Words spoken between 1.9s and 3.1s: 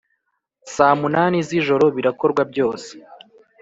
birakorwa byose